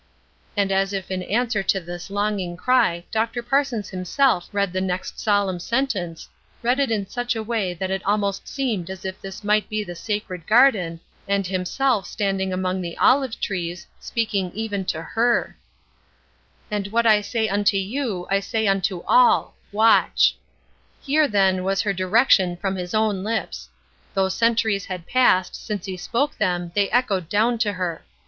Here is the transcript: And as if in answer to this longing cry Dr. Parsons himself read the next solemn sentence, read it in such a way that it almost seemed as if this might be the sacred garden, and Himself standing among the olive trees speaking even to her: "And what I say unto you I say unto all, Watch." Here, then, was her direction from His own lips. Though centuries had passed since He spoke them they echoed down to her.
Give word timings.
And 0.57 0.71
as 0.71 0.93
if 0.93 1.11
in 1.11 1.21
answer 1.21 1.61
to 1.61 1.79
this 1.79 2.09
longing 2.09 2.57
cry 2.57 3.03
Dr. 3.11 3.43
Parsons 3.43 3.89
himself 3.89 4.49
read 4.51 4.73
the 4.73 4.81
next 4.81 5.19
solemn 5.19 5.59
sentence, 5.59 6.27
read 6.63 6.79
it 6.79 6.89
in 6.89 7.05
such 7.05 7.35
a 7.35 7.43
way 7.43 7.75
that 7.75 7.91
it 7.91 8.03
almost 8.03 8.47
seemed 8.47 8.89
as 8.89 9.05
if 9.05 9.21
this 9.21 9.43
might 9.43 9.69
be 9.69 9.83
the 9.83 9.93
sacred 9.93 10.47
garden, 10.47 11.01
and 11.27 11.45
Himself 11.45 12.07
standing 12.07 12.51
among 12.51 12.81
the 12.81 12.97
olive 12.97 13.39
trees 13.39 13.85
speaking 13.99 14.51
even 14.55 14.85
to 14.85 15.03
her: 15.03 15.55
"And 16.71 16.87
what 16.87 17.05
I 17.05 17.21
say 17.21 17.47
unto 17.47 17.77
you 17.77 18.25
I 18.31 18.39
say 18.39 18.65
unto 18.67 19.03
all, 19.07 19.53
Watch." 19.71 20.35
Here, 20.99 21.27
then, 21.27 21.63
was 21.63 21.81
her 21.81 21.93
direction 21.93 22.57
from 22.57 22.75
His 22.75 22.95
own 22.95 23.23
lips. 23.23 23.69
Though 24.15 24.29
centuries 24.29 24.85
had 24.85 25.05
passed 25.05 25.53
since 25.53 25.85
He 25.85 25.95
spoke 25.95 26.35
them 26.39 26.71
they 26.73 26.89
echoed 26.89 27.29
down 27.29 27.59
to 27.59 27.73
her. 27.73 28.03